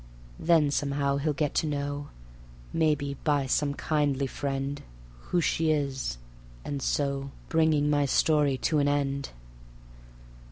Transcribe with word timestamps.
Then 0.39 0.71
somehow 0.71 1.17
he'll 1.17 1.31
get 1.31 1.53
to 1.53 1.67
know 1.67 2.09
(Maybe 2.73 3.17
by 3.23 3.45
some 3.45 3.75
kindly 3.75 4.25
friend) 4.25 4.81
Who 5.29 5.41
she 5.41 5.69
is, 5.69 6.17
and 6.65 6.81
so... 6.81 7.13
and 7.21 7.27
so 7.29 7.31
Bring 7.49 7.87
my 7.87 8.07
story 8.07 8.57
to 8.57 8.79
an 8.79 8.87
end. 8.87 9.29